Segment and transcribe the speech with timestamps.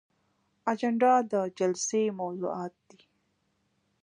[0.71, 3.01] اجنډا د جلسې موضوعات دي